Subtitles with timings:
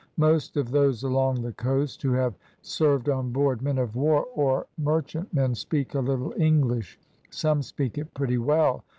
[0.17, 4.65] Most of those along the coast, who have served on board men of war or
[4.75, 8.83] merchantmen, speak a little English; some speak it pretty well.